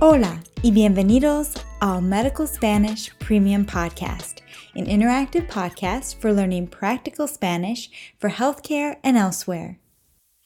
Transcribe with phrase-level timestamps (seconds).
[0.00, 4.42] Hola y bienvenidos al Medical Spanish Premium Podcast,
[4.76, 9.80] an interactive podcast for learning practical Spanish for healthcare and elsewhere.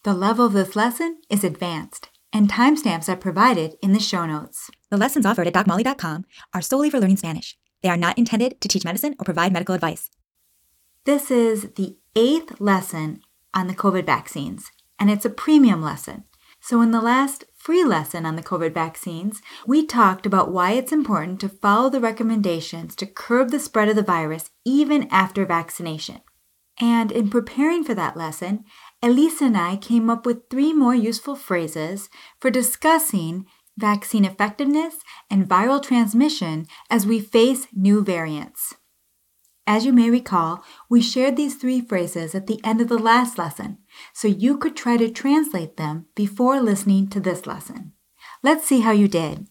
[0.04, 4.70] The level of this lesson is advanced, and timestamps are provided in the show notes.
[4.90, 6.24] The lessons offered at DocMolly.com
[6.54, 7.58] are solely for learning Spanish.
[7.82, 10.08] They are not intended to teach medicine or provide medical advice.
[11.04, 13.20] This is the eighth lesson
[13.52, 16.24] on the COVID vaccines, and it's a premium lesson.
[16.64, 20.90] So, in the last free lesson on the COVID vaccines, we talked about why it's
[20.90, 26.20] important to follow the recommendations to curb the spread of the virus even after vaccination.
[26.80, 28.64] And in preparing for that lesson,
[29.00, 33.46] Elisa and I came up with three more useful phrases for discussing
[33.78, 34.96] vaccine effectiveness
[35.30, 38.74] and viral transmission as we face new variants.
[39.66, 43.38] As you may recall, we shared these three phrases at the end of the last
[43.38, 43.78] lesson,
[44.12, 47.92] so you could try to translate them before listening to this lesson.
[48.42, 49.46] Let's see how you did.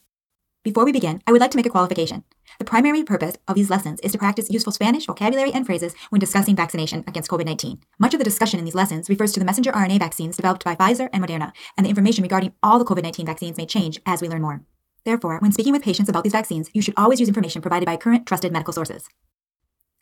[0.64, 2.26] Before we begin, I would like to make a qualification.
[2.60, 6.20] The primary purpose of these lessons is to practice useful Spanish vocabulary and phrases when
[6.20, 7.80] discussing vaccination against COVID 19.
[7.98, 10.76] Much of the discussion in these lessons refers to the messenger RNA vaccines developed by
[10.76, 14.22] Pfizer and Moderna, and the information regarding all the COVID 19 vaccines may change as
[14.22, 14.62] we learn more.
[15.06, 17.96] Therefore, when speaking with patients about these vaccines, you should always use information provided by
[17.96, 19.08] current trusted medical sources.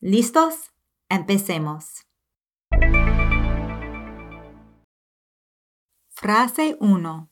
[0.01, 0.71] ¿Listos?
[1.09, 2.05] Empecemos.
[6.07, 7.29] Frase 1.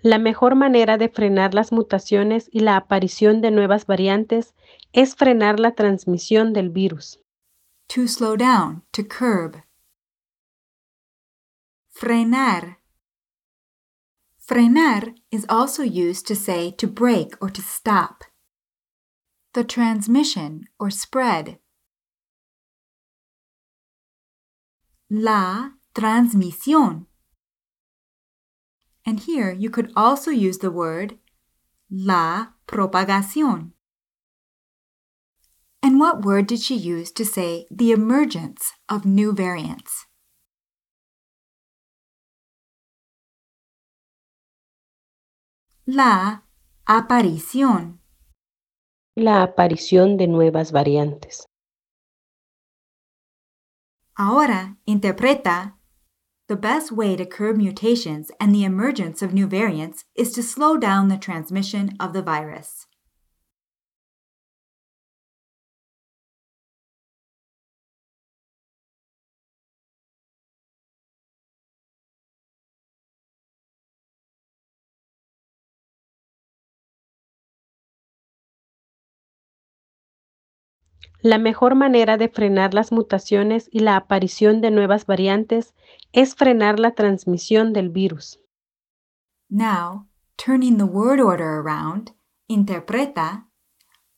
[0.00, 4.54] La mejor manera de frenar las mutaciones y la aparición de nuevas variantes
[4.92, 7.18] es frenar la transmisión del virus.
[7.88, 9.64] To slow down, to curb.
[11.90, 12.78] Frenar.
[14.38, 18.22] Frenar is also used to say to break or to stop.
[19.56, 21.60] The transmission or spread.
[25.08, 27.06] La transmisión.
[29.06, 31.16] And here you could also use the word
[31.90, 33.70] la propagación.
[35.82, 40.04] And what word did she use to say the emergence of new variants?
[45.86, 46.40] La
[46.86, 48.00] aparición.
[49.18, 51.46] La aparición de nuevas variantes.
[54.14, 55.78] Ahora interpreta
[56.48, 60.76] the best way to curb mutations and the emergence of new variants is to slow
[60.76, 62.85] down the transmission of the virus.
[81.20, 85.74] La mejor manera de frenar las mutaciones y la aparición de nuevas variantes
[86.12, 88.38] es frenar la transmisión del virus.
[89.48, 90.06] Now,
[90.36, 92.12] turning the word order around,
[92.48, 93.46] interpreta,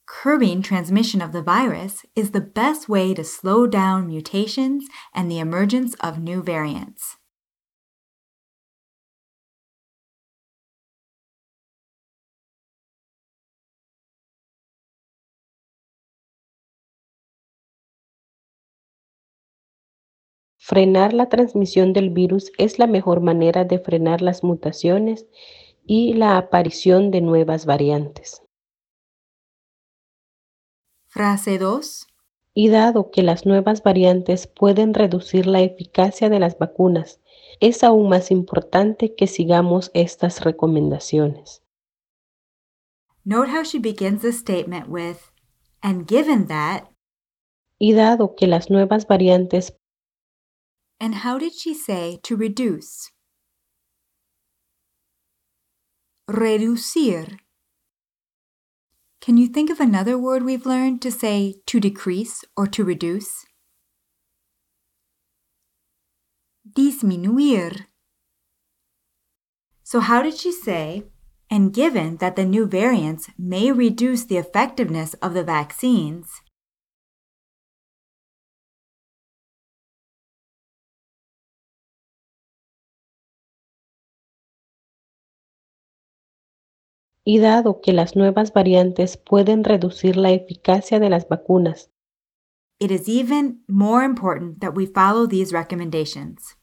[0.07, 5.39] curbing transmission of the virus is the best way to slow down mutations and the
[5.39, 7.18] emergence of new variants.
[20.69, 25.27] Frenar la transmisión del virus es la mejor manera de frenar las mutaciones
[25.87, 28.43] y la aparición de nuevas variantes.
[31.07, 32.07] Frase 2.
[32.53, 37.23] Y dado que las nuevas variantes pueden reducir la eficacia de las vacunas,
[37.61, 41.63] es aún más importante que sigamos estas recomendaciones.
[43.25, 45.17] Note how she begins the statement with,
[45.81, 46.91] and given that,
[47.81, 49.78] Y dado que las nuevas variantes
[51.01, 53.11] and how did she say to reduce?
[56.29, 57.39] Reducir.
[59.21, 63.47] Can you think of another word we've learned to say to decrease or to reduce?
[66.71, 67.87] Disminuir.
[69.83, 71.05] So, how did she say,
[71.51, 76.43] and given that the new variants may reduce the effectiveness of the vaccines,
[87.31, 91.93] y dado que las nuevas variantes pueden reducir la eficacia de las vacunas,
[92.81, 96.57] it is even more important that we follow these recommendations.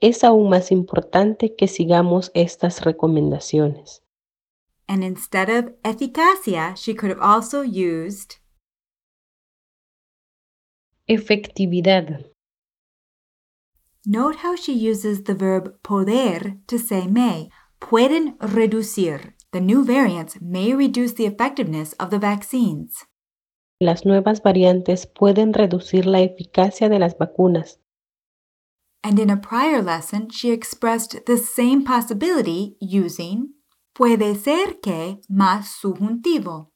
[0.00, 4.02] es aún más importante que sigamos estas recomendaciones.
[4.88, 8.40] And instead of eficacia, she could have also used
[11.06, 12.31] Efectividad.
[14.04, 17.50] Note how she uses the verb poder to say may.
[17.80, 19.34] Pueden reducir.
[19.52, 23.06] The new variants may reduce the effectiveness of the vaccines.
[23.80, 27.78] Las nuevas variantes pueden reducir la eficacia de las vacunas.
[29.04, 33.54] And in a prior lesson, she expressed the same possibility using
[33.94, 36.72] puede ser que más subjuntivo.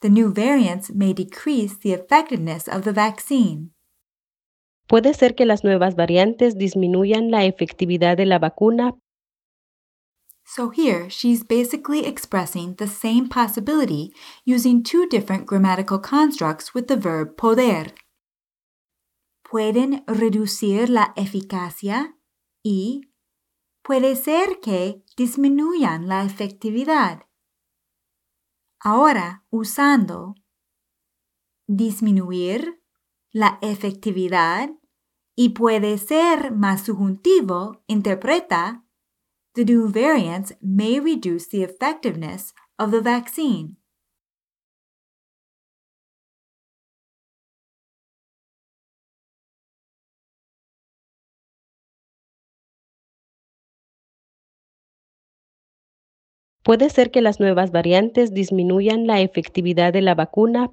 [0.00, 3.73] The new variants may decrease the effectiveness of the vaccine.
[4.86, 8.94] Puede ser que las nuevas variantes disminuyan la efectividad de la vacuna.
[10.46, 14.12] So here, she's basically expressing the same possibility
[14.44, 17.94] using two different grammatical constructs with the verb poder.
[19.42, 22.18] Pueden reducir la eficacia
[22.62, 23.08] y
[23.82, 27.26] puede ser que disminuyan la efectividad.
[28.80, 30.34] Ahora, usando
[31.66, 32.83] disminuir
[33.34, 34.70] la efectividad
[35.36, 38.86] y puede ser más subjuntivo, interpreta,
[39.54, 43.76] the new variants may reduce the effectiveness of the vaccine.
[56.62, 60.70] Puede ser que las nuevas variantes disminuyan la efectividad de la vacuna.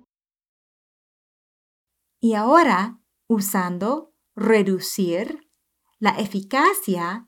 [2.22, 5.50] Y ahora, usando reducir
[6.00, 7.28] la eficacia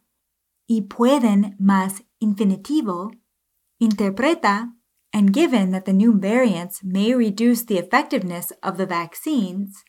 [0.67, 3.11] y pueden más infinitivo,
[3.79, 4.75] interpreta,
[5.11, 9.83] and given that the new variants may reduce the effectiveness of the vaccines,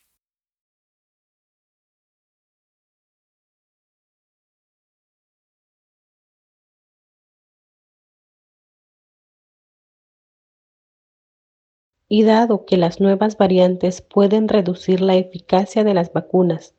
[12.15, 16.73] y dado que las nuevas variantes pueden reducir la eficacia de las vacunas.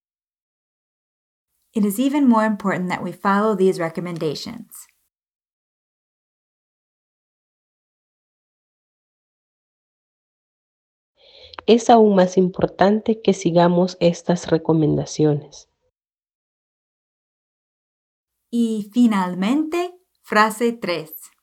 [1.75, 4.87] It is even more important that we follow these recommendations.
[11.67, 15.69] Es aún más importante que sigamos estas recomendaciones.
[18.51, 19.93] Y finalmente,
[20.23, 21.36] frase 3.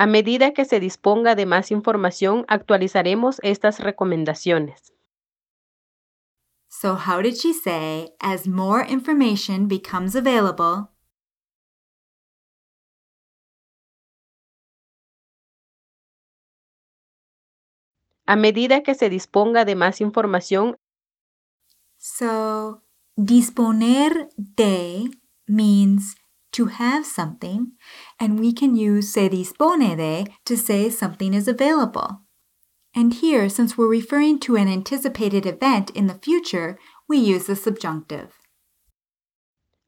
[0.00, 4.94] A medida que se disponga de más información, actualizaremos estas recomendaciones.
[6.70, 10.88] So, how did she say, as more information becomes available,
[18.24, 20.76] A medida que se disponga de más información,
[21.98, 22.84] So,
[23.16, 25.10] disponer de
[25.46, 26.16] means
[26.52, 27.72] to have something,
[28.18, 32.22] and we can use se dispone de to say something is available.
[32.94, 37.56] And here, since we're referring to an anticipated event in the future, we use the
[37.56, 38.40] subjunctive.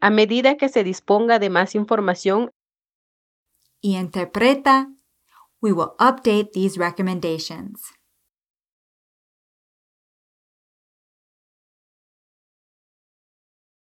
[0.02, 2.50] a medida que se disponga de más información,
[3.80, 4.88] Y interpreta,
[5.60, 7.94] we will update these recommendations.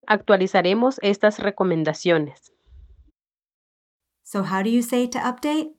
[0.06, 2.53] actualizaremos estas recomendaciones.
[4.34, 5.76] So, how do you say to update?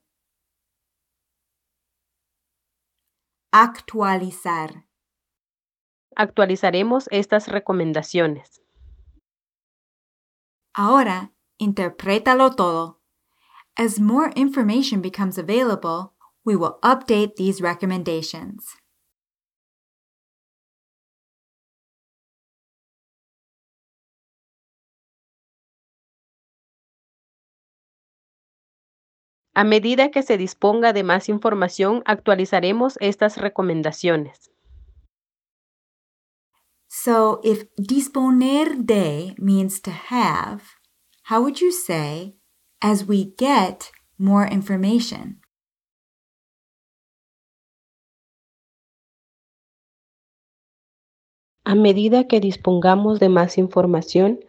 [3.53, 4.85] Actualizar.
[6.15, 8.61] Actualizaremos estas recomendaciones.
[10.73, 13.01] Ahora, interprétalo todo.
[13.77, 16.15] As more information becomes available,
[16.45, 18.77] we will update these recommendations.
[29.57, 34.51] A medida que se disponga de más información, actualizaremos estas recomendaciones.
[36.89, 40.63] So, if disponer de means to have,
[41.31, 42.37] how would you say,
[42.81, 45.41] as we get more information?
[51.65, 54.41] A medida que dispongamos de más información,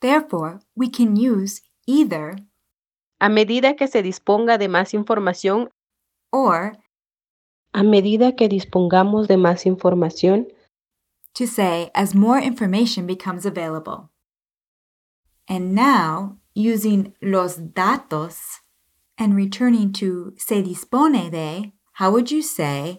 [0.00, 2.36] Therefore, we can use either
[3.22, 5.70] a medida que se disponga de más información,
[6.32, 6.76] or
[7.72, 10.48] a medida que dispongamos de más información,
[11.32, 14.10] to say as more information becomes available.
[15.48, 18.60] And now, using los datos
[19.16, 22.98] and returning to se dispone de, how would you say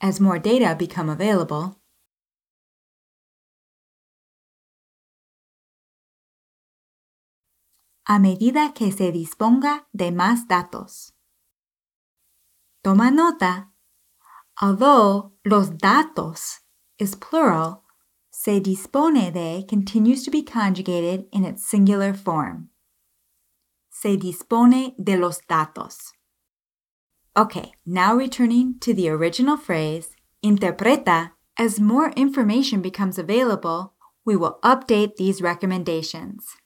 [0.00, 1.78] as more data become available?
[8.06, 11.14] A medida que se disponga de más datos.
[12.82, 13.72] Toma nota.
[14.60, 16.60] Although los datos
[16.98, 17.82] is plural,
[18.30, 22.68] se dispone de continues to be conjugated in its singular form.
[23.88, 26.12] Se dispone de los datos.
[27.34, 33.94] Okay, now returning to the original phrase, interpreta, as more information becomes available,
[34.26, 36.56] we will update these recommendations.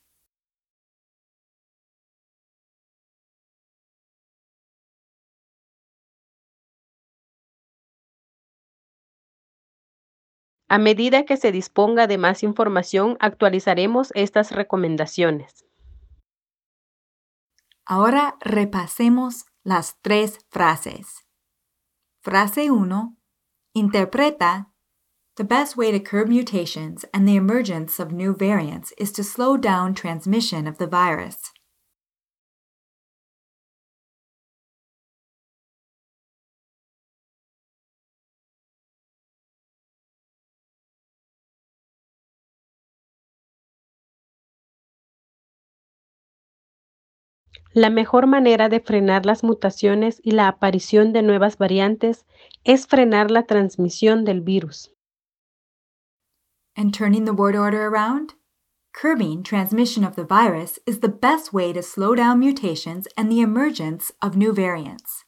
[10.70, 15.64] A medida que se disponga de más información, actualizaremos estas recomendaciones.
[17.86, 21.26] Ahora repasemos las tres frases.
[22.20, 23.16] Frase 1.
[23.72, 24.70] Interpreta.
[25.36, 29.56] The best way to curb mutations and the emergence of new variants is to slow
[29.56, 31.52] down transmission of the virus.
[47.72, 52.26] La mejor manera de frenar las mutaciones y la aparición de nuevas variantes
[52.64, 54.90] es frenar la transmisión del virus.
[56.74, 58.34] And turning the word order around?
[58.92, 63.40] Curbing transmission of the virus is the best way to slow down mutations and the
[63.40, 65.24] emergence of new variants.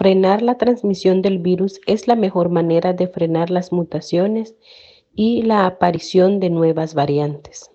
[0.00, 4.54] Frenar la transmisión del virus es la mejor manera de frenar las mutaciones
[5.12, 7.70] y la aparición de nuevas variantes.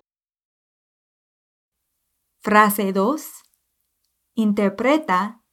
[2.42, 3.28] Frase 2.
[4.34, 5.44] Interpreta.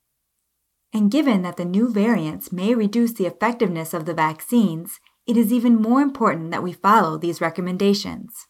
[0.92, 5.52] And given that the new variants may reduce the effectiveness of the vaccines, it is
[5.52, 8.48] even more important that we follow these recommendations.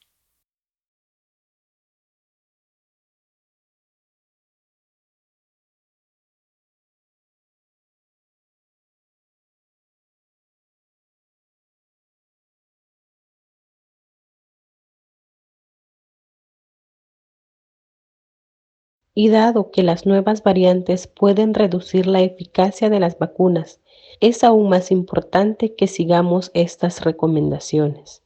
[19.13, 23.79] Y dado que las nuevas variantes pueden reducir la eficacia de las vacunas,
[24.19, 28.23] es aún más importante que sigamos estas recomendaciones.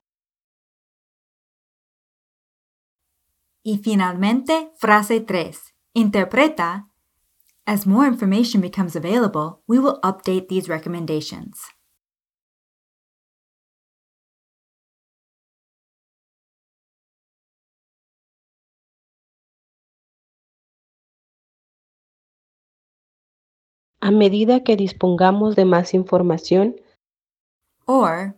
[3.64, 5.76] Y finalmente, frase 3.
[5.94, 6.90] Interpreta.
[7.66, 11.77] As more information becomes available, we will update these recommendations.
[24.00, 26.76] A medida que dispongamos de más información,
[27.86, 28.36] Or,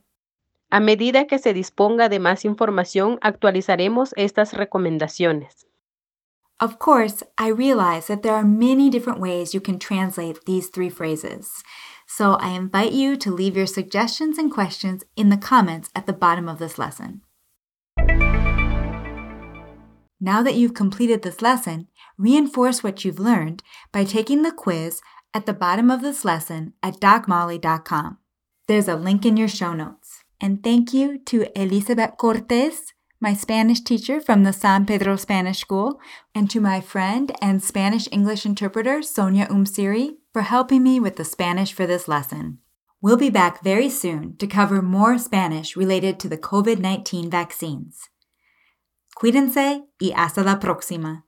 [0.70, 5.66] a medida que se disponga de más información, actualizaremos estas recomendaciones.
[6.62, 10.90] Of course, I realize that there are many different ways you can translate these three
[10.90, 11.64] phrases.
[12.06, 16.14] So I invite you to leave your suggestions and questions in the comments at the
[16.14, 17.22] bottom of this lesson.
[20.22, 21.88] Now that you've completed this lesson,
[22.18, 23.64] reinforce what you've learned
[23.94, 25.02] by taking the quiz
[25.34, 28.18] at the bottom of this lesson at docmolly.com.
[28.68, 30.24] There's a link in your show notes.
[30.42, 36.00] And thank you to Elizabeth Cortes, my Spanish teacher from the San Pedro Spanish School,
[36.34, 41.26] and to my friend and Spanish English interpreter, Sonia Umsiri, for helping me with the
[41.26, 42.60] Spanish for this lesson.
[43.02, 48.10] We'll be back very soon to cover more Spanish related to the COVID 19 vaccines.
[49.16, 51.24] Cuídense y hasta la próxima.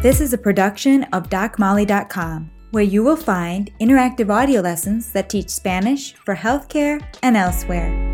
[0.00, 5.48] This is a production of DocMolly.com, where you will find interactive audio lessons that teach
[5.48, 8.07] Spanish for healthcare and elsewhere.